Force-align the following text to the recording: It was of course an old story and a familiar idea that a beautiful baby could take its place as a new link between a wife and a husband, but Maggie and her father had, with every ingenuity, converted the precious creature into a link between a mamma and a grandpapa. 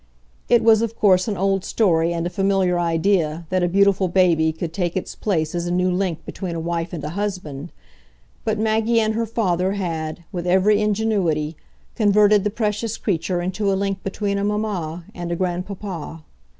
It 0.49 0.63
was 0.63 0.81
of 0.81 0.95
course 0.97 1.27
an 1.27 1.37
old 1.37 1.63
story 1.63 2.11
and 2.11 2.25
a 2.25 2.29
familiar 2.31 2.79
idea 2.79 3.45
that 3.51 3.61
a 3.61 3.67
beautiful 3.67 4.07
baby 4.07 4.51
could 4.51 4.73
take 4.73 4.97
its 4.97 5.13
place 5.13 5.53
as 5.53 5.67
a 5.67 5.71
new 5.71 5.91
link 5.91 6.25
between 6.25 6.55
a 6.55 6.59
wife 6.59 6.91
and 6.91 7.03
a 7.03 7.09
husband, 7.11 7.71
but 8.43 8.57
Maggie 8.57 8.99
and 8.99 9.13
her 9.13 9.27
father 9.27 9.73
had, 9.73 10.23
with 10.31 10.47
every 10.47 10.81
ingenuity, 10.81 11.55
converted 11.95 12.43
the 12.43 12.49
precious 12.49 12.97
creature 12.97 13.43
into 13.43 13.71
a 13.71 13.75
link 13.77 14.01
between 14.01 14.39
a 14.39 14.43
mamma 14.43 15.05
and 15.13 15.31
a 15.31 15.35
grandpapa. 15.35 16.23